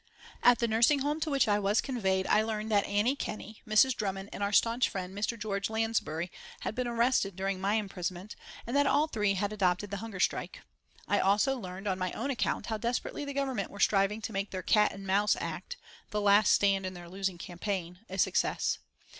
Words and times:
At 0.41 0.57
the 0.57 0.67
nursing 0.67 1.01
home 1.01 1.19
to 1.19 1.29
which 1.29 1.47
I 1.47 1.59
was 1.59 1.79
conveyed 1.79 2.25
I 2.25 2.41
learned 2.41 2.71
that 2.71 2.87
Annie 2.87 3.15
Kenney, 3.15 3.61
Mrs. 3.67 3.95
Drummond, 3.95 4.29
and 4.33 4.41
our 4.41 4.51
staunch 4.51 4.89
friend, 4.89 5.15
Mr. 5.15 5.37
George 5.37 5.69
Lansbury, 5.69 6.31
had 6.61 6.73
been 6.73 6.87
arrested 6.87 7.35
during 7.35 7.61
my 7.61 7.75
imprisonment, 7.75 8.35
and 8.65 8.75
that 8.75 8.87
all 8.87 9.05
three 9.05 9.35
had 9.35 9.53
adopted 9.53 9.91
the 9.91 9.97
hunger 9.97 10.19
strike. 10.19 10.61
I 11.07 11.19
also 11.19 11.55
learned 11.55 11.87
on 11.87 11.99
my 11.99 12.11
own 12.13 12.31
account 12.31 12.65
how 12.65 12.77
desperately 12.79 13.25
the 13.25 13.33
Government 13.35 13.69
were 13.69 13.79
striving 13.79 14.23
to 14.23 14.33
make 14.33 14.49
their 14.49 14.63
Cat 14.63 14.91
and 14.91 15.05
Mouse 15.05 15.35
Act 15.39 15.77
the 16.09 16.19
last 16.19 16.51
stand 16.51 16.83
in 16.83 16.95
their 16.95 17.07
losing 17.07 17.37
campaign 17.37 17.99
a 18.09 18.17
success. 18.17 18.79